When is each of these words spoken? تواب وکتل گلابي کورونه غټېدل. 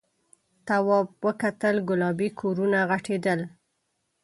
تواب 0.67 1.07
وکتل 1.27 1.75
گلابي 1.89 2.29
کورونه 2.39 2.79
غټېدل. 2.89 3.39